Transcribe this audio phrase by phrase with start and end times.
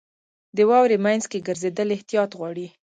[0.55, 2.67] •د واورې مینځ کې ګرځېدل احتیاط غواړي.